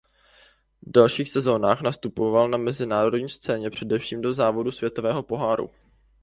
[0.87, 5.69] V dalších sezónách nastupoval na mezinárodní scéně především do závodů Světového poháru.